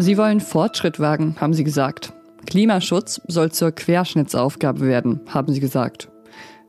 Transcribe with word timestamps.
Sie 0.00 0.16
wollen 0.16 0.40
Fortschritt 0.40 0.98
wagen, 0.98 1.36
haben 1.38 1.52
sie 1.52 1.62
gesagt. 1.62 2.14
Klimaschutz 2.46 3.20
soll 3.26 3.52
zur 3.52 3.70
Querschnittsaufgabe 3.70 4.80
werden, 4.80 5.20
haben 5.28 5.52
sie 5.52 5.60
gesagt. 5.60 6.08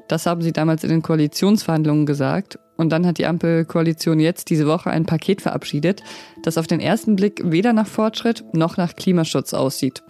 Das 0.09 0.25
haben 0.25 0.41
sie 0.41 0.51
damals 0.51 0.83
in 0.83 0.89
den 0.89 1.01
Koalitionsverhandlungen 1.01 2.05
gesagt. 2.05 2.59
Und 2.75 2.89
dann 2.89 3.07
hat 3.07 3.19
die 3.19 3.25
Ampelkoalition 3.25 4.19
jetzt 4.19 4.49
diese 4.49 4.67
Woche 4.67 4.91
ein 4.91 5.05
Paket 5.05 5.41
verabschiedet, 5.41 6.03
das 6.43 6.57
auf 6.57 6.67
den 6.67 6.81
ersten 6.81 7.15
Blick 7.15 7.41
weder 7.45 7.71
nach 7.71 7.87
Fortschritt 7.87 8.43
noch 8.51 8.75
nach 8.75 8.97
Klimaschutz 8.97 9.53
aussieht. 9.53 10.03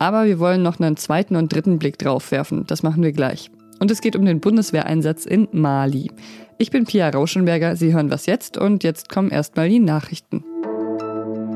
Aber 0.00 0.24
wir 0.24 0.40
wollen 0.40 0.64
noch 0.64 0.80
einen 0.80 0.96
zweiten 0.96 1.36
und 1.36 1.54
dritten 1.54 1.78
Blick 1.78 1.96
drauf 1.98 2.32
werfen. 2.32 2.64
Das 2.66 2.82
machen 2.82 3.04
wir 3.04 3.12
gleich. 3.12 3.52
Und 3.78 3.92
es 3.92 4.00
geht 4.00 4.16
um 4.16 4.24
den 4.24 4.40
Bundeswehreinsatz 4.40 5.26
in 5.26 5.46
Mali. 5.52 6.10
Ich 6.58 6.72
bin 6.72 6.86
Pia 6.86 7.08
Rauschenberger, 7.08 7.76
Sie 7.76 7.94
hören 7.94 8.10
was 8.10 8.26
jetzt 8.26 8.58
und 8.58 8.82
jetzt 8.82 9.08
kommen 9.08 9.30
erstmal 9.30 9.68
die 9.68 9.78
Nachrichten. 9.78 10.42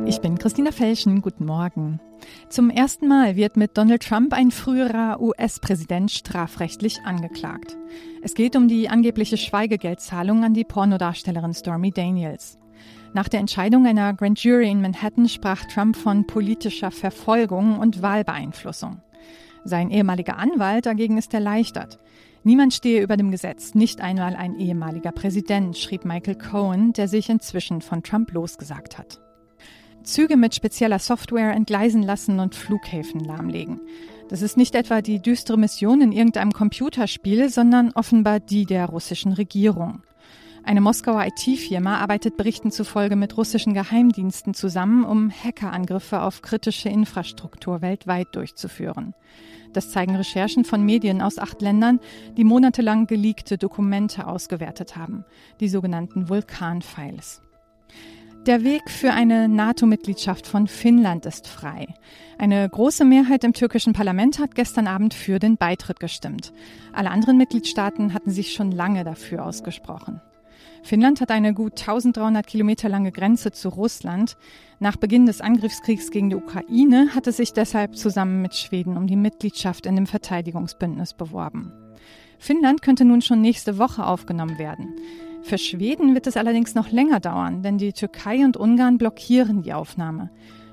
Ich 0.06 0.20
bin 0.20 0.38
Christina 0.38 0.72
Felschen, 0.72 1.22
guten 1.22 1.44
Morgen. 1.44 2.00
Zum 2.48 2.70
ersten 2.70 3.08
Mal 3.08 3.36
wird 3.36 3.56
mit 3.56 3.76
Donald 3.76 4.02
Trump 4.02 4.32
ein 4.32 4.50
früherer 4.50 5.20
US-Präsident 5.20 6.10
strafrechtlich 6.10 7.00
angeklagt. 7.04 7.76
Es 8.22 8.34
geht 8.34 8.56
um 8.56 8.68
die 8.68 8.88
angebliche 8.88 9.36
Schweigegeldzahlung 9.36 10.44
an 10.44 10.54
die 10.54 10.64
Pornodarstellerin 10.64 11.54
Stormy 11.54 11.90
Daniels. 11.90 12.58
Nach 13.14 13.28
der 13.28 13.40
Entscheidung 13.40 13.86
einer 13.86 14.14
Grand 14.14 14.42
Jury 14.42 14.70
in 14.70 14.80
Manhattan 14.82 15.28
sprach 15.28 15.64
Trump 15.66 15.96
von 15.96 16.26
politischer 16.26 16.90
Verfolgung 16.90 17.78
und 17.78 18.02
Wahlbeeinflussung. 18.02 19.00
Sein 19.64 19.90
ehemaliger 19.90 20.38
Anwalt 20.38 20.86
dagegen 20.86 21.18
ist 21.18 21.34
erleichtert. 21.34 21.98
Niemand 22.44 22.72
stehe 22.72 23.02
über 23.02 23.16
dem 23.16 23.30
Gesetz, 23.30 23.74
nicht 23.74 24.00
einmal 24.00 24.36
ein 24.36 24.58
ehemaliger 24.58 25.12
Präsident, 25.12 25.76
schrieb 25.76 26.04
Michael 26.04 26.36
Cohen, 26.36 26.92
der 26.92 27.08
sich 27.08 27.28
inzwischen 27.28 27.82
von 27.82 28.02
Trump 28.02 28.32
losgesagt 28.32 28.96
hat. 28.96 29.20
Züge 30.08 30.38
mit 30.38 30.54
spezieller 30.54 30.98
Software 30.98 31.52
entgleisen 31.52 32.02
lassen 32.02 32.40
und 32.40 32.54
Flughäfen 32.54 33.20
lahmlegen. 33.20 33.78
Das 34.30 34.40
ist 34.40 34.56
nicht 34.56 34.74
etwa 34.74 35.02
die 35.02 35.20
düstere 35.20 35.58
Mission 35.58 36.00
in 36.00 36.12
irgendeinem 36.12 36.52
Computerspiel, 36.52 37.50
sondern 37.50 37.92
offenbar 37.92 38.40
die 38.40 38.64
der 38.64 38.86
russischen 38.86 39.34
Regierung. 39.34 40.02
Eine 40.64 40.80
Moskauer 40.80 41.26
IT-Firma 41.26 41.98
arbeitet 41.98 42.38
Berichten 42.38 42.70
zufolge 42.70 43.16
mit 43.16 43.36
russischen 43.36 43.74
Geheimdiensten 43.74 44.54
zusammen, 44.54 45.04
um 45.04 45.30
Hackerangriffe 45.30 46.22
auf 46.22 46.40
kritische 46.40 46.88
Infrastruktur 46.88 47.82
weltweit 47.82 48.28
durchzuführen. 48.32 49.14
Das 49.74 49.90
zeigen 49.90 50.16
Recherchen 50.16 50.64
von 50.64 50.82
Medien 50.82 51.20
aus 51.20 51.38
acht 51.38 51.60
Ländern, 51.60 52.00
die 52.38 52.44
monatelang 52.44 53.06
geleakte 53.06 53.58
Dokumente 53.58 54.26
ausgewertet 54.26 54.96
haben, 54.96 55.26
die 55.60 55.68
sogenannten 55.68 56.30
Vulkan-Files. 56.30 57.42
Der 58.48 58.64
Weg 58.64 58.88
für 58.88 59.12
eine 59.12 59.46
NATO-Mitgliedschaft 59.46 60.46
von 60.46 60.68
Finnland 60.68 61.26
ist 61.26 61.46
frei. 61.46 61.86
Eine 62.38 62.66
große 62.66 63.04
Mehrheit 63.04 63.44
im 63.44 63.52
türkischen 63.52 63.92
Parlament 63.92 64.38
hat 64.38 64.54
gestern 64.54 64.86
Abend 64.86 65.12
für 65.12 65.38
den 65.38 65.58
Beitritt 65.58 66.00
gestimmt. 66.00 66.54
Alle 66.94 67.10
anderen 67.10 67.36
Mitgliedstaaten 67.36 68.14
hatten 68.14 68.30
sich 68.30 68.54
schon 68.54 68.72
lange 68.72 69.04
dafür 69.04 69.44
ausgesprochen. 69.44 70.22
Finnland 70.82 71.20
hat 71.20 71.30
eine 71.30 71.52
gut 71.52 71.78
1300 71.78 72.46
Kilometer 72.46 72.88
lange 72.88 73.12
Grenze 73.12 73.52
zu 73.52 73.68
Russland. 73.68 74.38
Nach 74.78 74.96
Beginn 74.96 75.26
des 75.26 75.42
Angriffskriegs 75.42 76.10
gegen 76.10 76.30
die 76.30 76.36
Ukraine 76.36 77.14
hat 77.14 77.26
es 77.26 77.36
sich 77.36 77.52
deshalb 77.52 77.98
zusammen 77.98 78.40
mit 78.40 78.54
Schweden 78.54 78.96
um 78.96 79.06
die 79.06 79.16
Mitgliedschaft 79.16 79.84
in 79.84 79.94
dem 79.94 80.06
Verteidigungsbündnis 80.06 81.12
beworben. 81.12 81.70
Finnland 82.38 82.80
könnte 82.80 83.04
nun 83.04 83.20
schon 83.20 83.42
nächste 83.42 83.76
Woche 83.76 84.06
aufgenommen 84.06 84.58
werden. 84.58 84.96
Für 85.48 85.56
Schweden 85.56 86.14
wird 86.14 86.26
es 86.26 86.36
allerdings 86.36 86.74
noch 86.74 86.90
länger 86.90 87.20
dauern, 87.20 87.62
denn 87.62 87.78
die 87.78 87.94
Türkei 87.94 88.44
und 88.44 88.58
Ungarn 88.58 88.98
blockieren 88.98 89.62
die 89.62 89.72
Aufnahme. 89.72 90.28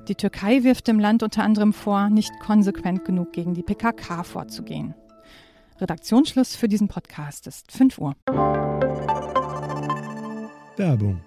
Die 0.10 0.16
Türkei 0.16 0.66
wirft 0.66 0.90
dem 0.90 1.00
Land 1.00 1.24
unter 1.24 1.44
anderem 1.44 1.72
vor, 1.72 2.10
nicht 2.10 2.34
konsequent 2.42 3.06
genug 3.06 3.32
gegen 3.32 3.54
die 3.54 3.64
PKK 3.64 4.24
vorzugehen. 4.24 4.94
Redaktionsschluss 5.80 6.58
für 6.58 6.68
diesen 6.68 6.90
Podcast 6.90 7.48
ist 7.48 7.72
5 7.72 8.00
Uhr. 8.00 8.16
Werbung. 10.76 11.22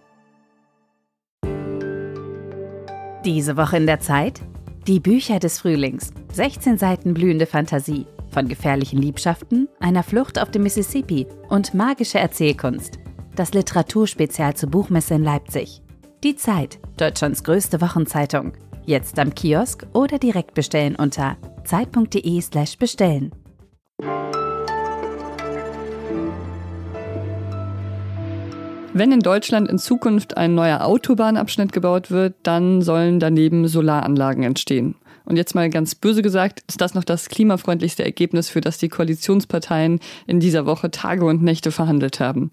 Diese 3.25 3.57
Woche 3.57 3.79
in 3.79 3.87
der 3.87 4.01
Zeit? 4.01 4.43
Die 4.87 5.01
Bücher 5.01 5.39
des 5.39 5.59
Frühlings. 5.61 6.11
16 6.35 6.77
Seiten 6.77 7.15
blühende 7.15 7.47
Fantasie. 7.47 8.05
Von 8.31 8.47
gefährlichen 8.47 9.01
Liebschaften, 9.01 9.69
einer 9.81 10.03
Flucht 10.03 10.39
auf 10.39 10.51
dem 10.51 10.65
Mississippi 10.65 11.27
und 11.49 11.73
magische 11.73 12.19
Erzählkunst 12.19 12.99
das 13.39 13.53
Literaturspezial 13.55 14.55
zur 14.55 14.71
Buchmesse 14.71 15.15
in 15.15 15.23
Leipzig. 15.23 15.83
Die 16.25 16.35
Zeit, 16.35 16.81
Deutschlands 16.97 17.45
größte 17.45 17.81
Wochenzeitung. 17.81 18.53
Jetzt 18.85 19.19
am 19.19 19.35
Kiosk 19.35 19.87
oder 19.93 20.19
direkt 20.19 20.55
bestellen 20.55 20.97
unter 20.97 21.37
zeit.de/slash 21.65 22.79
bestellen. 22.79 23.33
Wenn 28.95 29.13
in 29.13 29.21
Deutschland 29.21 29.71
in 29.71 29.79
Zukunft 29.79 30.37
ein 30.37 30.57
neuer 30.57 30.85
Autobahnabschnitt 30.85 31.73
gebaut 31.73 32.11
wird, 32.11 32.35
dann 32.43 32.83
sollen 32.83 33.21
daneben 33.21 33.69
Solaranlagen 33.69 34.43
entstehen. 34.43 34.97
Und 35.25 35.37
jetzt 35.37 35.55
mal 35.55 35.69
ganz 35.69 35.95
böse 35.95 36.23
gesagt, 36.23 36.63
ist 36.67 36.81
das 36.81 36.95
noch 36.95 37.05
das 37.05 37.29
klimafreundlichste 37.29 38.03
Ergebnis, 38.03 38.49
für 38.49 38.63
das 38.63 38.79
die 38.79 38.89
Koalitionsparteien 38.89 40.01
in 40.27 40.41
dieser 40.41 40.65
Woche 40.65 40.91
Tage 40.91 41.27
und 41.27 41.43
Nächte 41.43 41.71
verhandelt 41.71 42.19
haben. 42.19 42.51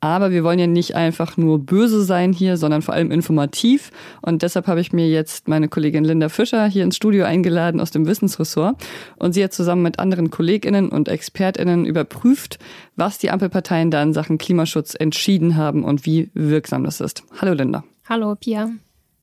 Aber 0.00 0.30
wir 0.30 0.44
wollen 0.44 0.58
ja 0.58 0.66
nicht 0.66 0.96
einfach 0.96 1.36
nur 1.36 1.58
böse 1.58 2.02
sein 2.02 2.32
hier, 2.32 2.56
sondern 2.56 2.80
vor 2.80 2.94
allem 2.94 3.10
informativ. 3.10 3.90
Und 4.22 4.42
deshalb 4.42 4.66
habe 4.66 4.80
ich 4.80 4.92
mir 4.92 5.08
jetzt 5.08 5.46
meine 5.46 5.68
Kollegin 5.68 6.04
Linda 6.04 6.28
Fischer 6.30 6.66
hier 6.66 6.84
ins 6.84 6.96
Studio 6.96 7.24
eingeladen 7.24 7.80
aus 7.80 7.90
dem 7.90 8.06
Wissensressort. 8.06 8.76
Und 9.16 9.34
sie 9.34 9.44
hat 9.44 9.52
zusammen 9.52 9.82
mit 9.82 9.98
anderen 9.98 10.30
Kolleginnen 10.30 10.88
und 10.88 11.08
Expertinnen 11.08 11.84
überprüft, 11.84 12.58
was 12.96 13.18
die 13.18 13.30
Ampelparteien 13.30 13.90
da 13.90 14.02
in 14.02 14.14
Sachen 14.14 14.38
Klimaschutz 14.38 14.94
entschieden 14.98 15.56
haben 15.56 15.84
und 15.84 16.06
wie 16.06 16.30
wirksam 16.32 16.84
das 16.84 17.00
ist. 17.00 17.22
Hallo 17.40 17.52
Linda. 17.52 17.84
Hallo 18.08 18.34
Pia. 18.36 18.70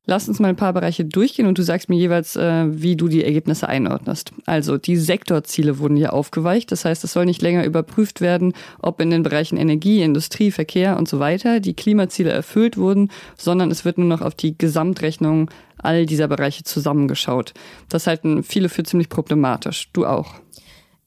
Lass 0.10 0.30
uns 0.30 0.40
mal 0.40 0.48
ein 0.48 0.56
paar 0.56 0.72
Bereiche 0.72 1.04
durchgehen 1.04 1.48
und 1.48 1.58
du 1.58 1.64
sagst 1.64 1.90
mir 1.90 1.98
jeweils, 1.98 2.38
äh, 2.38 2.66
wie 2.70 2.96
du 2.96 3.10
die 3.10 3.26
Ergebnisse 3.26 3.68
einordnest. 3.68 4.32
Also 4.46 4.78
die 4.78 4.96
Sektorziele 4.96 5.80
wurden 5.80 5.98
hier 5.98 6.14
aufgeweicht. 6.14 6.72
Das 6.72 6.86
heißt, 6.86 7.04
es 7.04 7.12
soll 7.12 7.26
nicht 7.26 7.42
länger 7.42 7.66
überprüft 7.66 8.22
werden, 8.22 8.54
ob 8.80 9.02
in 9.02 9.10
den 9.10 9.22
Bereichen 9.22 9.58
Energie, 9.58 10.02
Industrie, 10.02 10.52
Verkehr 10.52 10.96
und 10.98 11.10
so 11.10 11.20
weiter 11.20 11.60
die 11.60 11.74
Klimaziele 11.74 12.30
erfüllt 12.30 12.78
wurden, 12.78 13.12
sondern 13.36 13.70
es 13.70 13.84
wird 13.84 13.98
nur 13.98 14.08
noch 14.08 14.22
auf 14.22 14.34
die 14.34 14.58
Gesamtrechnung 14.58 15.52
all 15.78 16.06
dieser 16.06 16.30
Bereiche 16.30 16.64
zusammengeschaut. 16.64 17.54
Das 17.90 18.08
halten 18.08 18.44
viele 18.44 18.70
für 18.70 18.84
ziemlich 18.84 19.10
problematisch. 19.10 19.90
Du 19.92 20.06
auch. 20.06 20.36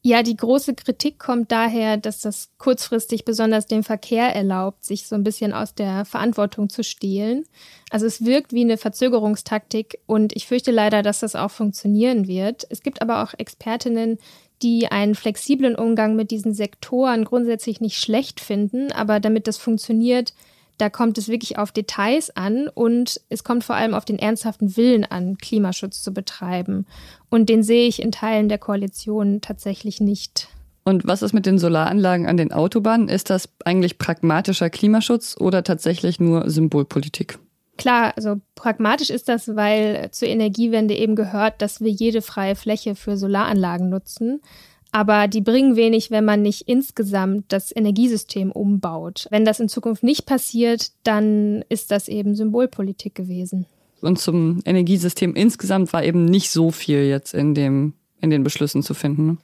Ja, 0.03 0.23
die 0.23 0.37
große 0.37 0.75
Kritik 0.75 1.19
kommt 1.19 1.53
daher, 1.53 1.99
dass 1.99 2.21
das 2.21 2.49
kurzfristig 2.57 3.27
besonders 3.27 3.67
dem 3.67 3.85
Verkehr 3.85 4.35
erlaubt, 4.35 4.83
sich 4.83 5.07
so 5.07 5.15
ein 5.15 5.25
bisschen 5.25 5.53
aus 5.53 5.75
der 5.75 6.07
Verantwortung 6.07 6.71
zu 6.71 6.83
stehlen. 6.83 7.45
Also 7.91 8.07
es 8.07 8.25
wirkt 8.25 8.55
wie 8.55 8.63
eine 8.63 8.79
Verzögerungstaktik 8.79 9.99
und 10.07 10.35
ich 10.35 10.47
fürchte 10.47 10.71
leider, 10.71 11.03
dass 11.03 11.21
das 11.21 11.37
auch 11.37 11.51
funktionieren 11.51 12.27
wird. 12.27 12.67
Es 12.71 12.83
gibt 12.83 13.03
aber 13.03 13.23
auch 13.23 13.35
Expertinnen, 13.37 14.17
die 14.63 14.87
einen 14.87 15.15
flexiblen 15.15 15.77
Umgang 15.77 16.17
mit 16.17 16.31
diesen 16.31 16.55
Sektoren 16.55 17.27
grundsätzlich 17.27 17.83
nicht 17.83 17.99
schlecht 17.99 18.41
finden, 18.41 18.93
aber 18.93 19.21
damit 19.21 19.47
das 19.47 19.59
funktioniert, 19.59 20.33
da 20.81 20.89
kommt 20.89 21.19
es 21.19 21.29
wirklich 21.29 21.59
auf 21.59 21.73
Details 21.73 22.35
an 22.35 22.69
und 22.69 23.21
es 23.29 23.45
kommt 23.45 23.65
vor 23.65 23.77
allem 23.77 23.95
auf 23.95 24.05
den 24.05 24.19
ernsthaften 24.19 24.77
Willen 24.77 25.05
an, 25.05 25.37
Klimaschutz 25.39 26.03
zu 26.03 26.13
betreiben. 26.13 26.87
Und 27.29 27.49
den 27.49 27.63
sehe 27.63 27.87
ich 27.87 28.03
in 28.03 28.13
Teilen 28.13 28.49
der 28.49 28.59
Koalition 28.59 29.41
tatsächlich 29.41 30.01
nicht. 30.01 30.49
Und 30.85 31.07
was 31.07 31.23
ist 31.23 31.35
mit 31.35 31.47
den 31.47 31.59
Solaranlagen 31.59 32.27
an 32.27 32.37
den 32.37 32.53
Autobahnen? 32.53 33.09
Ist 33.09 33.31
das 33.31 33.51
eigentlich 33.65 33.99
pragmatischer 33.99 34.71
Klimaschutz 34.71 35.37
oder 35.39 35.63
tatsächlich 35.63 36.19
nur 36.19 36.49
Symbolpolitik? 36.49 37.39
Klar, 37.77 38.13
also 38.17 38.41
pragmatisch 38.55 39.11
ist 39.11 39.29
das, 39.29 39.57
weil 39.57 40.11
zur 40.11 40.29
Energiewende 40.29 40.95
eben 40.95 41.17
gehört, 41.17 41.63
dass 41.63 41.81
wir 41.81 41.91
jede 41.91 42.23
freie 42.23 42.57
Fläche 42.57 42.95
für 42.95 43.17
Solaranlagen 43.17 43.89
nutzen 43.89 44.41
aber 44.93 45.29
die 45.29 45.41
bringen 45.41 45.77
wenig, 45.77 46.11
wenn 46.11 46.25
man 46.25 46.43
nicht 46.43 46.63
insgesamt 46.69 47.45
das 47.49 47.75
Energiesystem 47.75 48.51
umbaut. 48.51 49.27
Wenn 49.31 49.45
das 49.45 49.61
in 49.61 49.69
Zukunft 49.69 50.03
nicht 50.03 50.27
passiert, 50.27 50.93
dann 51.05 51.65
ist 51.69 51.91
das 51.91 52.09
eben 52.09 52.35
Symbolpolitik 52.35 53.15
gewesen. 53.15 53.67
Und 54.01 54.19
zum 54.19 54.61
Energiesystem 54.65 55.35
insgesamt 55.35 55.93
war 55.93 56.05
eben 56.05 56.25
nicht 56.25 56.51
so 56.51 56.71
viel 56.71 57.05
jetzt 57.05 57.35
in, 57.35 57.55
dem, 57.55 57.93
in 58.21 58.31
den 58.31 58.43
Beschlüssen 58.43 58.83
zu 58.83 58.95
finden. 58.95 59.27
Ne? 59.27 59.37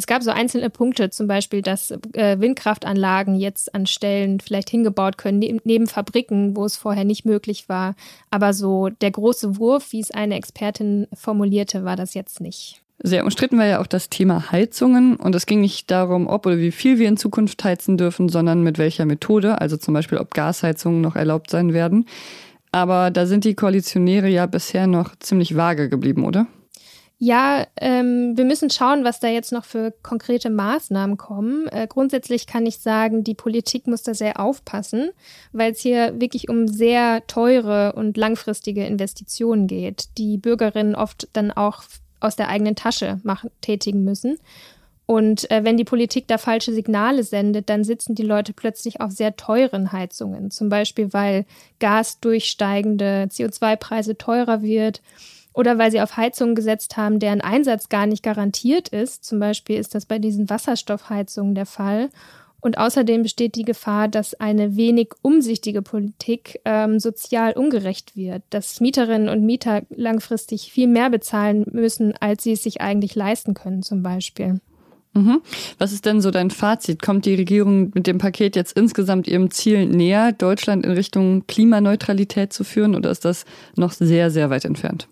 Es 0.00 0.06
gab 0.06 0.22
so 0.22 0.30
einzelne 0.30 0.70
Punkte, 0.70 1.10
zum 1.10 1.26
Beispiel, 1.26 1.60
dass 1.60 1.90
äh, 1.90 2.40
Windkraftanlagen 2.40 3.34
jetzt 3.34 3.74
an 3.74 3.84
Stellen 3.84 4.40
vielleicht 4.40 4.70
hingebaut 4.70 5.18
können, 5.18 5.40
neben, 5.40 5.60
neben 5.64 5.86
Fabriken, 5.86 6.56
wo 6.56 6.64
es 6.64 6.76
vorher 6.76 7.04
nicht 7.04 7.26
möglich 7.26 7.68
war. 7.68 7.94
Aber 8.30 8.54
so 8.54 8.88
der 8.88 9.10
große 9.10 9.58
Wurf, 9.58 9.92
wie 9.92 10.00
es 10.00 10.10
eine 10.10 10.36
Expertin 10.36 11.06
formulierte, 11.12 11.84
war 11.84 11.96
das 11.96 12.14
jetzt 12.14 12.40
nicht. 12.40 12.80
Sehr 13.02 13.24
umstritten 13.24 13.56
war 13.58 13.66
ja 13.66 13.80
auch 13.80 13.86
das 13.86 14.10
Thema 14.10 14.52
Heizungen 14.52 15.16
und 15.16 15.34
es 15.34 15.46
ging 15.46 15.62
nicht 15.62 15.90
darum, 15.90 16.26
ob 16.26 16.44
oder 16.44 16.58
wie 16.58 16.70
viel 16.70 16.98
wir 16.98 17.08
in 17.08 17.16
Zukunft 17.16 17.64
heizen 17.64 17.96
dürfen, 17.96 18.28
sondern 18.28 18.62
mit 18.62 18.76
welcher 18.76 19.06
Methode, 19.06 19.58
also 19.58 19.78
zum 19.78 19.94
Beispiel 19.94 20.18
ob 20.18 20.34
Gasheizungen 20.34 21.00
noch 21.00 21.16
erlaubt 21.16 21.48
sein 21.48 21.72
werden. 21.72 22.04
Aber 22.72 23.10
da 23.10 23.24
sind 23.24 23.44
die 23.44 23.54
Koalitionäre 23.54 24.28
ja 24.28 24.44
bisher 24.44 24.86
noch 24.86 25.16
ziemlich 25.16 25.56
vage 25.56 25.88
geblieben, 25.88 26.24
oder? 26.24 26.46
Ja, 27.22 27.66
ähm, 27.76 28.32
wir 28.36 28.46
müssen 28.46 28.70
schauen, 28.70 29.04
was 29.04 29.20
da 29.20 29.28
jetzt 29.28 29.52
noch 29.52 29.64
für 29.64 29.92
konkrete 30.02 30.48
Maßnahmen 30.48 31.18
kommen. 31.18 31.68
Äh, 31.68 31.86
grundsätzlich 31.86 32.46
kann 32.46 32.64
ich 32.64 32.78
sagen, 32.78 33.24
die 33.24 33.34
Politik 33.34 33.86
muss 33.86 34.02
da 34.02 34.14
sehr 34.14 34.40
aufpassen, 34.40 35.10
weil 35.52 35.72
es 35.72 35.80
hier 35.80 36.18
wirklich 36.18 36.48
um 36.48 36.66
sehr 36.66 37.26
teure 37.26 37.92
und 37.92 38.16
langfristige 38.16 38.86
Investitionen 38.86 39.66
geht, 39.66 40.16
die 40.16 40.38
Bürgerinnen 40.38 40.94
oft 40.94 41.28
dann 41.34 41.50
auch 41.50 41.82
aus 42.20 42.36
der 42.36 42.48
eigenen 42.48 42.76
Tasche 42.76 43.20
machen, 43.22 43.50
tätigen 43.60 44.04
müssen. 44.04 44.38
Und 45.10 45.50
äh, 45.50 45.64
wenn 45.64 45.76
die 45.76 45.84
Politik 45.84 46.28
da 46.28 46.38
falsche 46.38 46.72
Signale 46.72 47.24
sendet, 47.24 47.68
dann 47.68 47.82
sitzen 47.82 48.14
die 48.14 48.22
Leute 48.22 48.52
plötzlich 48.52 49.00
auf 49.00 49.10
sehr 49.10 49.34
teuren 49.34 49.90
Heizungen. 49.90 50.52
Zum 50.52 50.68
Beispiel, 50.68 51.12
weil 51.12 51.46
Gas 51.80 52.20
durch 52.20 52.44
steigende 52.44 53.26
CO2-Preise 53.28 54.16
teurer 54.16 54.62
wird 54.62 55.02
oder 55.52 55.78
weil 55.78 55.90
sie 55.90 56.00
auf 56.00 56.16
Heizungen 56.16 56.54
gesetzt 56.54 56.96
haben, 56.96 57.18
deren 57.18 57.40
Einsatz 57.40 57.88
gar 57.88 58.06
nicht 58.06 58.22
garantiert 58.22 58.90
ist. 58.90 59.24
Zum 59.24 59.40
Beispiel 59.40 59.80
ist 59.80 59.96
das 59.96 60.06
bei 60.06 60.20
diesen 60.20 60.48
Wasserstoffheizungen 60.48 61.56
der 61.56 61.66
Fall. 61.66 62.10
Und 62.60 62.78
außerdem 62.78 63.22
besteht 63.22 63.54
die 63.54 63.64
Gefahr, 63.64 64.08
dass 64.08 64.34
eine 64.34 64.76
wenig 64.76 65.12
umsichtige 65.22 65.82
Politik 65.82 66.60
ähm, 66.64 66.98
sozial 66.98 67.52
ungerecht 67.52 68.16
wird, 68.16 68.42
dass 68.50 68.80
Mieterinnen 68.80 69.28
und 69.28 69.44
Mieter 69.44 69.82
langfristig 69.90 70.70
viel 70.72 70.86
mehr 70.86 71.10
bezahlen 71.10 71.64
müssen, 71.72 72.14
als 72.20 72.42
sie 72.42 72.52
es 72.52 72.62
sich 72.62 72.80
eigentlich 72.80 73.14
leisten 73.14 73.54
können, 73.54 73.82
zum 73.82 74.02
Beispiel. 74.02 74.60
Mhm. 75.12 75.40
Was 75.78 75.92
ist 75.92 76.06
denn 76.06 76.20
so 76.20 76.30
dein 76.30 76.50
Fazit? 76.50 77.02
Kommt 77.02 77.26
die 77.26 77.34
Regierung 77.34 77.90
mit 77.94 78.06
dem 78.06 78.18
Paket 78.18 78.54
jetzt 78.54 78.76
insgesamt 78.76 79.26
ihrem 79.26 79.50
Ziel 79.50 79.86
näher, 79.86 80.32
Deutschland 80.32 80.84
in 80.84 80.92
Richtung 80.92 81.46
Klimaneutralität 81.48 82.52
zu 82.52 82.62
führen, 82.62 82.94
oder 82.94 83.10
ist 83.10 83.24
das 83.24 83.44
noch 83.76 83.92
sehr, 83.92 84.30
sehr 84.30 84.50
weit 84.50 84.64
entfernt? 84.64 85.08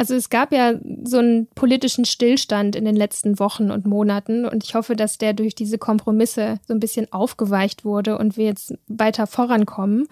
Also 0.00 0.14
es 0.14 0.30
gab 0.30 0.50
ja 0.50 0.76
so 1.04 1.18
einen 1.18 1.46
politischen 1.48 2.06
Stillstand 2.06 2.74
in 2.74 2.86
den 2.86 2.96
letzten 2.96 3.38
Wochen 3.38 3.70
und 3.70 3.84
Monaten 3.84 4.46
und 4.46 4.64
ich 4.64 4.74
hoffe, 4.74 4.96
dass 4.96 5.18
der 5.18 5.34
durch 5.34 5.54
diese 5.54 5.76
Kompromisse 5.76 6.58
so 6.66 6.72
ein 6.72 6.80
bisschen 6.80 7.12
aufgeweicht 7.12 7.84
wurde 7.84 8.16
und 8.16 8.38
wir 8.38 8.46
jetzt 8.46 8.72
weiter 8.88 9.26
vorankommen. 9.26 10.08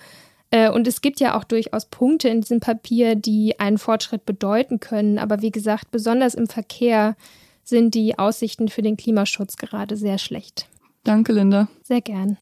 Äh, 0.51 0.69
und 0.69 0.87
es 0.87 1.01
gibt 1.01 1.21
ja 1.21 1.39
auch 1.39 1.45
durchaus 1.45 1.87
Punkte 1.87 2.29
in 2.29 2.43
diesem 2.43 2.61
Papier, 2.61 3.15
die 3.15 3.59
einen 3.61 3.79
Fortschritt 3.79 4.27
bedeuten 4.27 4.79
können. 4.79 5.19
Aber 5.19 5.41
wie 5.41 5.51
gesagt, 5.51 5.91
besonders 5.91 6.35
im 6.35 6.49
Verkehr 6.49 7.17
sind 7.65 7.95
die 7.95 8.19
Aussichten 8.19 8.69
für 8.69 8.83
den 8.83 8.99
Klimaschutz 8.99 9.57
gerade 9.57 9.97
sehr 9.97 10.19
schlecht. 10.19 10.69
Danke, 11.03 11.33
Linda. 11.33 11.69
Sehr 11.83 12.03
gern. 12.03 12.37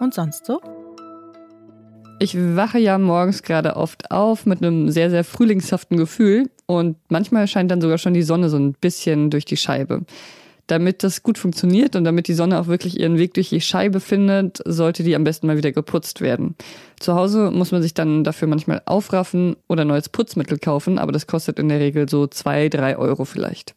Und 0.00 0.14
sonst 0.14 0.46
so? 0.46 0.58
Ich 2.22 2.36
wache 2.36 2.78
ja 2.78 2.98
morgens 2.98 3.42
gerade 3.42 3.74
oft 3.74 4.12
auf 4.12 4.46
mit 4.46 4.62
einem 4.62 4.90
sehr, 4.90 5.10
sehr 5.10 5.24
frühlingshaften 5.24 5.96
Gefühl 5.96 6.48
und 6.66 6.96
manchmal 7.08 7.48
scheint 7.48 7.68
dann 7.72 7.80
sogar 7.80 7.98
schon 7.98 8.14
die 8.14 8.22
Sonne 8.22 8.48
so 8.48 8.56
ein 8.56 8.74
bisschen 8.74 9.28
durch 9.28 9.44
die 9.44 9.56
Scheibe. 9.56 10.02
Damit 10.68 11.02
das 11.02 11.24
gut 11.24 11.36
funktioniert 11.36 11.96
und 11.96 12.04
damit 12.04 12.28
die 12.28 12.34
Sonne 12.34 12.60
auch 12.60 12.68
wirklich 12.68 13.00
ihren 13.00 13.18
Weg 13.18 13.34
durch 13.34 13.48
die 13.48 13.60
Scheibe 13.60 13.98
findet, 13.98 14.62
sollte 14.64 15.02
die 15.02 15.16
am 15.16 15.24
besten 15.24 15.48
mal 15.48 15.56
wieder 15.56 15.72
geputzt 15.72 16.20
werden. 16.20 16.54
Zu 17.00 17.16
Hause 17.16 17.50
muss 17.50 17.72
man 17.72 17.82
sich 17.82 17.92
dann 17.92 18.22
dafür 18.22 18.46
manchmal 18.46 18.82
aufraffen 18.84 19.56
oder 19.66 19.84
neues 19.84 20.08
Putzmittel 20.08 20.58
kaufen, 20.58 21.00
aber 21.00 21.10
das 21.10 21.26
kostet 21.26 21.58
in 21.58 21.68
der 21.68 21.80
Regel 21.80 22.08
so 22.08 22.28
zwei, 22.28 22.68
drei 22.68 22.96
Euro 22.96 23.24
vielleicht. 23.24 23.74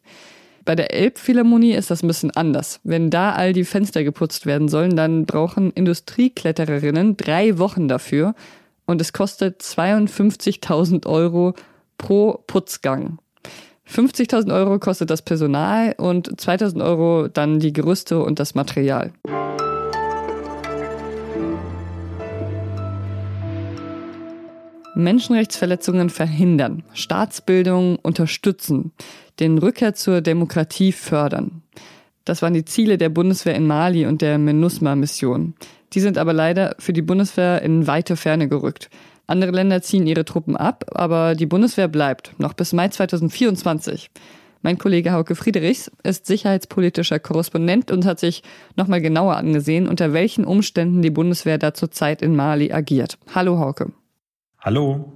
Bei 0.66 0.74
der 0.74 0.92
Elbphilharmonie 0.92 1.74
ist 1.74 1.92
das 1.92 2.02
ein 2.02 2.08
bisschen 2.08 2.32
anders. 2.32 2.80
Wenn 2.82 3.08
da 3.08 3.32
all 3.32 3.52
die 3.52 3.64
Fenster 3.64 4.02
geputzt 4.02 4.46
werden 4.46 4.66
sollen, 4.66 4.96
dann 4.96 5.24
brauchen 5.24 5.70
Industrieklettererinnen 5.70 7.16
drei 7.16 7.58
Wochen 7.58 7.86
dafür 7.86 8.34
und 8.84 9.00
es 9.00 9.12
kostet 9.12 9.62
52.000 9.62 11.06
Euro 11.06 11.54
pro 11.98 12.42
Putzgang. 12.48 13.18
50.000 13.88 14.52
Euro 14.52 14.80
kostet 14.80 15.08
das 15.08 15.22
Personal 15.22 15.94
und 15.98 16.40
2.000 16.40 16.84
Euro 16.84 17.28
dann 17.28 17.60
die 17.60 17.72
Gerüste 17.72 18.18
und 18.18 18.40
das 18.40 18.56
Material. 18.56 19.12
Menschenrechtsverletzungen 24.96 26.08
verhindern, 26.08 26.82
Staatsbildung 26.94 27.96
unterstützen, 27.96 28.92
den 29.38 29.58
Rückkehr 29.58 29.94
zur 29.94 30.22
Demokratie 30.22 30.92
fördern. 30.92 31.62
Das 32.24 32.40
waren 32.40 32.54
die 32.54 32.64
Ziele 32.64 32.96
der 32.96 33.10
Bundeswehr 33.10 33.54
in 33.54 33.66
Mali 33.66 34.06
und 34.06 34.22
der 34.22 34.38
MINUSMA-Mission. 34.38 35.54
Die 35.92 36.00
sind 36.00 36.16
aber 36.16 36.32
leider 36.32 36.74
für 36.78 36.94
die 36.94 37.02
Bundeswehr 37.02 37.60
in 37.60 37.86
weite 37.86 38.16
Ferne 38.16 38.48
gerückt. 38.48 38.88
Andere 39.26 39.50
Länder 39.50 39.82
ziehen 39.82 40.06
ihre 40.06 40.24
Truppen 40.24 40.56
ab, 40.56 40.86
aber 40.94 41.34
die 41.34 41.46
Bundeswehr 41.46 41.88
bleibt, 41.88 42.32
noch 42.38 42.54
bis 42.54 42.72
Mai 42.72 42.88
2024. 42.88 44.10
Mein 44.62 44.78
Kollege 44.78 45.12
Hauke 45.12 45.34
Friedrichs 45.34 45.90
ist 46.02 46.26
sicherheitspolitischer 46.26 47.18
Korrespondent 47.18 47.90
und 47.90 48.06
hat 48.06 48.18
sich 48.18 48.42
nochmal 48.76 49.02
genauer 49.02 49.36
angesehen, 49.36 49.86
unter 49.86 50.14
welchen 50.14 50.44
Umständen 50.44 51.02
die 51.02 51.10
Bundeswehr 51.10 51.58
da 51.58 51.74
zurzeit 51.74 52.22
in 52.22 52.34
Mali 52.34 52.72
agiert. 52.72 53.18
Hallo 53.34 53.58
Hauke. 53.58 53.92
Hallo. 54.66 55.12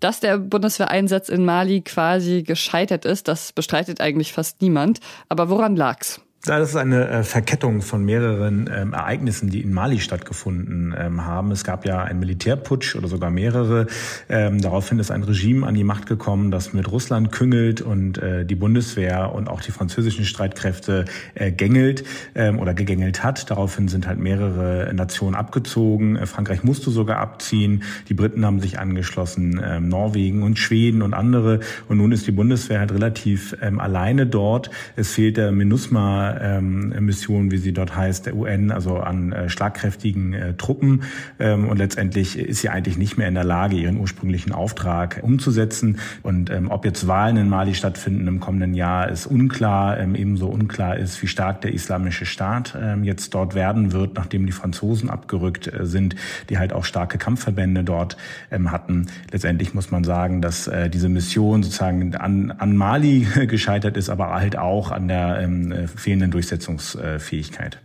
Dass 0.00 0.18
der 0.18 0.38
Bundeswehreinsatz 0.38 1.28
in 1.28 1.44
Mali 1.44 1.82
quasi 1.82 2.42
gescheitert 2.42 3.04
ist, 3.04 3.28
das 3.28 3.52
bestreitet 3.52 4.00
eigentlich 4.00 4.32
fast 4.32 4.60
niemand. 4.60 4.98
Aber 5.28 5.50
woran 5.50 5.76
lag's? 5.76 6.20
Das 6.48 6.70
ist 6.70 6.76
eine 6.76 7.06
äh, 7.08 7.24
Verkettung 7.24 7.82
von 7.82 8.06
mehreren 8.06 8.70
ähm, 8.74 8.94
Ereignissen, 8.94 9.50
die 9.50 9.60
in 9.60 9.74
Mali 9.74 10.00
stattgefunden 10.00 10.94
ähm, 10.98 11.26
haben. 11.26 11.50
Es 11.50 11.62
gab 11.62 11.84
ja 11.84 12.02
einen 12.02 12.20
Militärputsch 12.20 12.96
oder 12.96 13.06
sogar 13.06 13.30
mehrere. 13.30 13.86
Ähm, 14.30 14.58
daraufhin 14.58 14.98
ist 14.98 15.10
ein 15.10 15.22
Regime 15.22 15.66
an 15.66 15.74
die 15.74 15.84
Macht 15.84 16.06
gekommen, 16.06 16.50
das 16.50 16.72
mit 16.72 16.90
Russland 16.90 17.32
küngelt 17.32 17.82
und 17.82 18.16
äh, 18.16 18.46
die 18.46 18.54
Bundeswehr 18.54 19.34
und 19.34 19.50
auch 19.50 19.60
die 19.60 19.72
französischen 19.72 20.24
Streitkräfte 20.24 21.04
äh, 21.34 21.52
gängelt 21.52 22.04
ähm, 22.34 22.58
oder 22.58 22.72
gegängelt 22.72 23.22
hat. 23.22 23.50
Daraufhin 23.50 23.88
sind 23.88 24.06
halt 24.06 24.18
mehrere 24.18 24.90
Nationen 24.94 25.34
abgezogen. 25.34 26.16
Äh, 26.16 26.24
Frankreich 26.24 26.64
musste 26.64 26.90
sogar 26.90 27.18
abziehen. 27.18 27.82
Die 28.08 28.14
Briten 28.14 28.46
haben 28.46 28.60
sich 28.60 28.78
angeschlossen, 28.78 29.60
ähm, 29.62 29.90
Norwegen 29.90 30.42
und 30.42 30.58
Schweden 30.58 31.02
und 31.02 31.12
andere. 31.12 31.60
Und 31.88 31.98
nun 31.98 32.10
ist 32.10 32.26
die 32.26 32.32
Bundeswehr 32.32 32.80
halt 32.80 32.92
relativ 32.92 33.54
ähm, 33.60 33.80
alleine 33.80 34.26
dort. 34.26 34.70
Es 34.96 35.12
fehlt 35.12 35.36
der 35.36 35.52
MINUSMA 35.52 36.37
Mission, 36.38 37.50
wie 37.50 37.58
sie 37.58 37.72
dort 37.72 37.96
heißt, 37.96 38.26
der 38.26 38.36
UN, 38.36 38.70
also 38.70 38.98
an 38.98 39.32
äh, 39.32 39.48
schlagkräftigen 39.48 40.34
äh, 40.34 40.54
Truppen. 40.54 41.02
Ähm, 41.38 41.68
und 41.68 41.78
letztendlich 41.78 42.38
ist 42.38 42.60
sie 42.60 42.68
eigentlich 42.68 42.98
nicht 42.98 43.16
mehr 43.16 43.28
in 43.28 43.34
der 43.34 43.44
Lage, 43.44 43.76
ihren 43.76 43.98
ursprünglichen 43.98 44.52
Auftrag 44.52 45.20
umzusetzen. 45.22 45.98
Und 46.22 46.50
ähm, 46.50 46.70
ob 46.70 46.84
jetzt 46.84 47.06
Wahlen 47.06 47.36
in 47.36 47.48
Mali 47.48 47.74
stattfinden 47.74 48.26
im 48.28 48.40
kommenden 48.40 48.74
Jahr, 48.74 49.08
ist 49.08 49.26
unklar. 49.26 49.98
Ähm, 49.98 50.14
ebenso 50.14 50.48
unklar 50.48 50.96
ist, 50.96 51.20
wie 51.22 51.26
stark 51.26 51.62
der 51.62 51.72
islamische 51.72 52.26
Staat 52.26 52.76
ähm, 52.80 53.04
jetzt 53.04 53.34
dort 53.34 53.54
werden 53.54 53.92
wird, 53.92 54.14
nachdem 54.14 54.46
die 54.46 54.52
Franzosen 54.52 55.10
abgerückt 55.10 55.72
äh, 55.72 55.86
sind, 55.86 56.16
die 56.50 56.58
halt 56.58 56.72
auch 56.72 56.84
starke 56.84 57.18
Kampfverbände 57.18 57.84
dort 57.84 58.16
ähm, 58.50 58.70
hatten. 58.70 59.06
Letztendlich 59.32 59.74
muss 59.74 59.90
man 59.90 60.04
sagen, 60.04 60.42
dass 60.42 60.70
diese 60.92 61.08
Mission 61.08 61.62
sozusagen 61.62 62.14
an, 62.14 62.50
an 62.50 62.76
Mali 62.76 63.26
gescheitert 63.46 63.96
ist, 63.96 64.10
aber 64.10 64.34
halt 64.34 64.56
auch 64.56 64.90
an 64.90 65.08
der 65.08 65.40
ähm, 65.40 65.88
fehlenden 65.96 66.17
fehlenden 66.18 66.30
Durchsetzungsfähigkeit. 66.30 67.78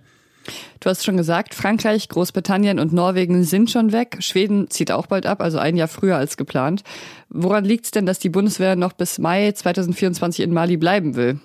Du 0.82 0.90
hast 0.90 1.06
schon 1.06 1.16
gesagt, 1.16 1.54
Frankreich, 1.54 2.10
Großbritannien 2.10 2.78
und 2.78 2.92
Norwegen 2.92 3.44
sind 3.46 3.72
schon 3.72 3.94
weg. 3.94 4.18
Schweden 4.20 4.70
zieht 4.70 4.92
auch 4.92 5.08
bald 5.08 5.26
ab, 5.26 5.40
also 5.40 5.58
ein 5.58 5.78
Jahr 5.78 5.88
früher 5.88 6.18
als 6.18 6.36
geplant. 6.36 6.84
Woran 7.30 7.64
liegt 7.64 7.86
es 7.86 7.92
denn, 7.92 8.06
dass 8.06 8.20
die 8.20 8.30
Bundeswehr 8.30 8.76
noch 8.76 8.92
bis 8.92 9.20
Mai 9.20 9.54
2024 9.54 10.44
in 10.44 10.52
Mali 10.52 10.76
bleiben 10.76 11.16
will? 11.16 11.40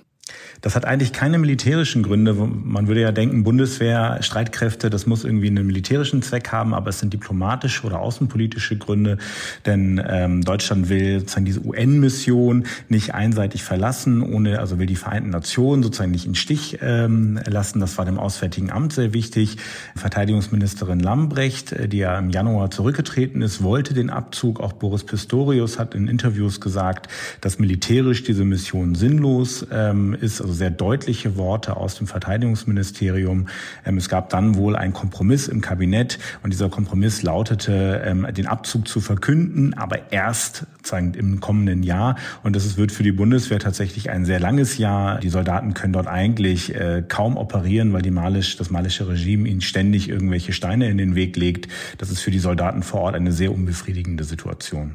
Das 0.61 0.75
hat 0.75 0.85
eigentlich 0.85 1.13
keine 1.13 1.39
militärischen 1.39 2.03
Gründe. 2.03 2.35
Man 2.35 2.89
würde 2.89 3.01
ja 3.01 3.13
denken, 3.13 3.45
Bundeswehr, 3.45 4.19
Streitkräfte, 4.23 4.91
das 4.91 5.07
muss 5.07 5.25
irgendwie 5.25 5.47
einen 5.47 5.67
militärischen 5.67 6.23
Zweck 6.23 6.51
haben, 6.51 6.75
aber 6.75 6.91
es 6.91 6.99
sind 6.99 7.13
diplomatische 7.13 7.87
oder 7.87 8.01
außenpolitische 8.01 8.77
Gründe. 8.77 9.19
Denn 9.67 10.03
ähm, 10.07 10.43
Deutschland 10.43 10.89
will 10.89 11.21
sozusagen 11.21 11.45
diese 11.45 11.65
UN-Mission 11.65 12.65
nicht 12.89 13.15
einseitig 13.15 13.63
verlassen, 13.63 14.23
ohne, 14.23 14.59
also 14.59 14.79
will 14.79 14.87
die 14.87 14.97
Vereinten 14.97 15.31
Nationen 15.31 15.83
sozusagen 15.83 16.11
nicht 16.11 16.27
in 16.27 16.35
Stich 16.35 16.79
ähm, 16.83 17.39
lassen. 17.47 17.81
Das 17.81 17.97
war 17.99 18.05
dem 18.05 18.19
Auswärtigen 18.19 18.71
Amt 18.71 18.93
sehr 18.93 19.13
wichtig. 19.13 19.59
Verteidigungsministerin 19.97 21.01
Lambrecht, 21.01 21.73
äh, 21.73 21.89
die 21.89 21.99
ja 21.99 22.19
im 22.19 22.31
Januar 22.31 22.71
zurückgetreten 22.71 23.43
ist, 23.43 23.63
wollte 23.63 23.95
den 23.95 24.11
Abzug. 24.11 24.61
Auch 24.61 24.73
Boris 24.73 25.05
Pistorius 25.05 25.79
hat 25.79 25.95
in 25.95 26.09
Interviews 26.09 26.61
gesagt, 26.61 27.09
dass 27.41 27.59
militärisch 27.59 28.25
diese 28.25 28.45
Mission 28.45 28.95
sinnlos 28.95 29.67
ähm, 29.71 30.15
ist, 30.21 30.28
also 30.41 30.53
sehr 30.53 30.71
deutliche 30.71 31.37
Worte 31.37 31.77
aus 31.77 31.97
dem 31.97 32.07
Verteidigungsministerium. 32.07 33.49
Ähm, 33.85 33.97
es 33.97 34.09
gab 34.09 34.31
dann 34.31 34.55
wohl 34.55 34.77
einen 34.77 34.93
Kompromiss 34.93 35.49
im 35.49 35.61
Kabinett 35.61 36.19
und 36.43 36.53
dieser 36.53 36.69
Kompromiss 36.69 37.23
lautete, 37.23 38.03
ähm, 38.05 38.27
den 38.33 38.47
Abzug 38.47 38.87
zu 38.87 39.01
verkünden, 39.01 39.75
aber 39.75 40.13
erst 40.13 40.67
sagen, 40.83 41.15
im 41.15 41.41
kommenden 41.41 41.83
Jahr. 41.83 42.17
Und 42.43 42.57
das 42.57 42.77
wird 42.77 42.93
für 42.93 43.03
die 43.03 43.13
Bundeswehr 43.13 43.59
tatsächlich 43.59 44.11
ein 44.11 44.25
sehr 44.25 44.41
langes 44.41 44.79
Jahr. 44.79 45.19
Die 45.21 45.29
Soldaten 45.29 45.75
können 45.75 45.93
dort 45.93 46.07
eigentlich 46.07 46.75
äh, 46.75 47.03
kaum 47.07 47.37
operieren, 47.37 47.93
weil 47.93 48.03
die 48.03 48.11
Malisch, 48.11 48.57
das 48.57 48.71
malische 48.71 49.09
Regime 49.09 49.49
ihnen 49.49 49.61
ständig 49.61 50.09
irgendwelche 50.09 50.53
Steine 50.53 50.89
in 50.89 50.99
den 50.99 51.15
Weg 51.15 51.37
legt. 51.37 51.69
Das 51.99 52.11
ist 52.11 52.21
für 52.21 52.31
die 52.31 52.39
Soldaten 52.39 52.83
vor 52.83 53.01
Ort 53.03 53.15
eine 53.15 53.33
sehr 53.33 53.53
unbefriedigende 53.53 54.25
Situation. 54.25 54.95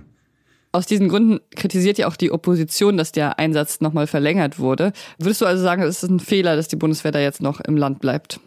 Aus 0.75 0.87
diesen 0.87 1.07
Gründen 1.07 1.39
kritisiert 1.55 1.99
ja 1.99 2.07
auch 2.07 2.15
die 2.15 2.31
Opposition, 2.31 2.97
dass 2.97 3.11
der 3.11 3.37
Einsatz 3.37 3.79
nochmal 3.79 4.07
verlängert 4.07 4.57
wurde. 4.57 4.91
Würdest 5.19 5.39
du 5.41 5.45
also 5.45 5.61
sagen, 5.61 5.83
es 5.83 6.01
ist 6.01 6.09
ein 6.09 6.19
Fehler, 6.19 6.55
dass 6.55 6.67
die 6.67 6.75
Bundeswehr 6.75 7.11
da 7.11 7.19
jetzt 7.19 7.43
noch 7.43 7.59
im 7.61 7.77
Land 7.77 7.99
bleibt? 7.99 8.39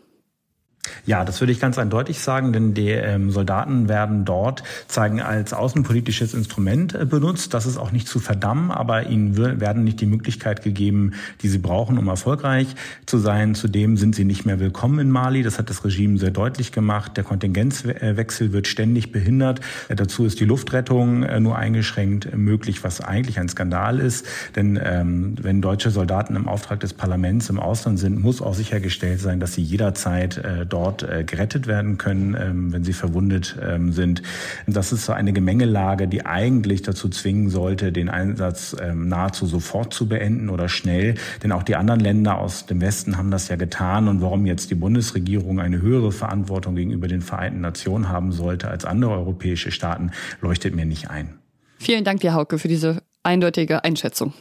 Ja, 1.04 1.24
das 1.24 1.40
würde 1.40 1.52
ich 1.52 1.60
ganz 1.60 1.78
eindeutig 1.78 2.20
sagen, 2.20 2.52
denn 2.52 2.74
die 2.74 2.90
ähm, 2.90 3.30
Soldaten 3.30 3.88
werden 3.88 4.24
dort 4.24 4.62
zeigen 4.88 5.20
als 5.20 5.52
außenpolitisches 5.52 6.34
Instrument 6.34 6.94
äh, 6.94 7.04
benutzt. 7.04 7.54
Das 7.54 7.66
ist 7.66 7.76
auch 7.76 7.92
nicht 7.92 8.08
zu 8.08 8.18
verdammen, 8.18 8.70
aber 8.70 9.06
ihnen 9.06 9.36
werden 9.36 9.84
nicht 9.84 10.00
die 10.00 10.06
Möglichkeit 10.06 10.62
gegeben, 10.62 11.12
die 11.42 11.48
sie 11.48 11.58
brauchen, 11.58 11.98
um 11.98 12.08
erfolgreich 12.08 12.68
zu 13.06 13.18
sein. 13.18 13.54
Zudem 13.54 13.96
sind 13.96 14.14
sie 14.14 14.24
nicht 14.24 14.46
mehr 14.46 14.60
willkommen 14.60 14.98
in 14.98 15.10
Mali. 15.10 15.42
Das 15.42 15.58
hat 15.58 15.70
das 15.70 15.84
Regime 15.84 16.18
sehr 16.18 16.30
deutlich 16.30 16.72
gemacht. 16.72 17.16
Der 17.16 17.24
Kontingenzwechsel 17.24 18.52
wird 18.52 18.66
ständig 18.66 19.12
behindert. 19.12 19.60
Äh, 19.88 19.96
dazu 19.96 20.24
ist 20.24 20.40
die 20.40 20.44
Luftrettung 20.44 21.22
äh, 21.22 21.40
nur 21.40 21.56
eingeschränkt 21.56 22.36
möglich, 22.36 22.84
was 22.84 23.00
eigentlich 23.00 23.38
ein 23.38 23.48
Skandal 23.48 24.00
ist. 24.00 24.26
Denn 24.54 24.78
ähm, 24.82 25.34
wenn 25.40 25.62
deutsche 25.62 25.90
Soldaten 25.90 26.36
im 26.36 26.48
Auftrag 26.48 26.80
des 26.80 26.94
Parlaments 26.94 27.50
im 27.50 27.58
Ausland 27.58 27.98
sind, 27.98 28.20
muss 28.20 28.42
auch 28.42 28.54
sichergestellt 28.54 29.20
sein, 29.20 29.40
dass 29.40 29.54
sie 29.54 29.62
jederzeit 29.62 30.38
äh, 30.38 30.66
dort 30.76 31.02
äh, 31.02 31.24
gerettet 31.24 31.66
werden 31.66 31.96
können, 31.96 32.36
ähm, 32.38 32.72
wenn 32.72 32.84
sie 32.84 32.92
verwundet 32.92 33.56
ähm, 33.66 33.92
sind. 33.92 34.22
Das 34.66 34.92
ist 34.92 35.06
so 35.06 35.12
eine 35.12 35.32
Gemengelage, 35.32 36.06
die 36.06 36.26
eigentlich 36.26 36.82
dazu 36.82 37.08
zwingen 37.08 37.48
sollte, 37.48 37.92
den 37.92 38.10
Einsatz 38.10 38.76
ähm, 38.78 39.08
nahezu 39.08 39.46
sofort 39.46 39.94
zu 39.94 40.06
beenden 40.06 40.50
oder 40.50 40.68
schnell. 40.68 41.14
Denn 41.42 41.52
auch 41.52 41.62
die 41.62 41.76
anderen 41.76 42.00
Länder 42.00 42.38
aus 42.38 42.66
dem 42.66 42.82
Westen 42.82 43.16
haben 43.16 43.30
das 43.30 43.48
ja 43.48 43.56
getan. 43.56 44.06
Und 44.08 44.20
warum 44.20 44.44
jetzt 44.44 44.70
die 44.70 44.74
Bundesregierung 44.74 45.60
eine 45.60 45.80
höhere 45.80 46.12
Verantwortung 46.12 46.76
gegenüber 46.76 47.08
den 47.08 47.22
Vereinten 47.22 47.62
Nationen 47.62 48.10
haben 48.10 48.32
sollte 48.32 48.68
als 48.68 48.84
andere 48.84 49.12
europäische 49.12 49.70
Staaten, 49.70 50.10
leuchtet 50.42 50.76
mir 50.76 50.84
nicht 50.84 51.08
ein. 51.08 51.38
Vielen 51.78 52.04
Dank 52.04 52.20
dir, 52.20 52.34
Hauke, 52.34 52.58
für 52.58 52.68
diese 52.68 53.02
eindeutige 53.22 53.82
Einschätzung. 53.82 54.34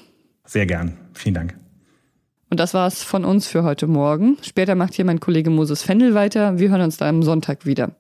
Sehr 0.45 0.65
gern. 0.65 0.97
Vielen 1.13 1.35
Dank. 1.35 1.64
Und 2.49 2.59
das 2.59 2.73
war's 2.73 3.03
von 3.03 3.25
uns 3.25 3.47
für 3.47 3.63
heute 3.63 3.87
Morgen. 3.87 4.37
Später 4.41 4.75
macht 4.75 4.93
hier 4.93 5.05
mein 5.05 5.19
Kollege 5.19 5.49
Moses 5.49 5.81
Fendel 5.81 6.13
weiter. 6.13 6.59
Wir 6.59 6.69
hören 6.69 6.81
uns 6.81 6.97
da 6.97 7.09
am 7.09 7.23
Sonntag 7.23 7.65
wieder. 7.65 7.91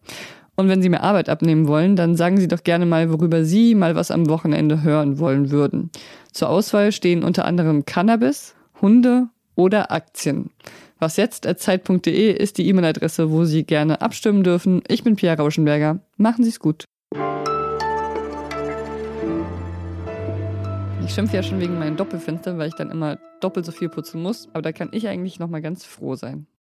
Und 0.55 0.69
wenn 0.69 0.81
Sie 0.81 0.89
mir 0.89 1.01
Arbeit 1.01 1.29
abnehmen 1.29 1.67
wollen, 1.67 1.95
dann 1.95 2.15
sagen 2.15 2.37
Sie 2.37 2.47
doch 2.47 2.63
gerne 2.63 2.85
mal, 2.85 3.11
worüber 3.11 3.43
Sie 3.43 3.75
mal 3.75 3.95
was 3.95 4.11
am 4.11 4.29
Wochenende 4.29 4.83
hören 4.83 5.19
wollen 5.19 5.51
würden. 5.51 5.89
Zur 6.31 6.49
Auswahl 6.49 6.91
stehen 6.91 7.23
unter 7.23 7.45
anderem 7.45 7.85
Cannabis, 7.85 8.55
Hunde 8.81 9.27
oder 9.55 9.91
Aktien. 9.91 10.51
Was 10.99 11.17
jetzt 11.17 11.45
at 11.45 11.59
zeit.de 11.59 12.31
ist 12.31 12.57
die 12.57 12.67
E-Mail-Adresse, 12.69 13.31
wo 13.31 13.43
Sie 13.43 13.63
gerne 13.63 14.01
abstimmen 14.01 14.43
dürfen. 14.43 14.81
Ich 14.87 15.03
bin 15.03 15.17
Pia 15.17 15.33
Rauschenberger. 15.33 15.99
Machen 16.17 16.43
Sie 16.43 16.49
es 16.49 16.59
gut. 16.59 16.85
Ich 21.05 21.13
schimpfe 21.13 21.35
ja 21.35 21.43
schon 21.43 21.59
wegen 21.59 21.77
meinen 21.77 21.97
Doppelfenstern, 21.97 22.57
weil 22.57 22.67
ich 22.67 22.73
dann 22.73 22.89
immer 22.89 23.19
doppelt 23.39 23.63
so 23.63 23.71
viel 23.71 23.89
putzen 23.89 24.23
muss. 24.23 24.49
Aber 24.53 24.63
da 24.63 24.71
kann 24.71 24.89
ich 24.91 25.07
eigentlich 25.07 25.37
noch 25.37 25.47
mal 25.47 25.61
ganz 25.61 25.85
froh 25.85 26.15
sein. 26.15 26.47